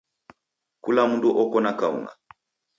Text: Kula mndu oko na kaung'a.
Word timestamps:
Kula 0.83 1.03
mndu 1.09 1.29
oko 1.41 1.57
na 1.61 1.71
kaung'a. 1.79 2.11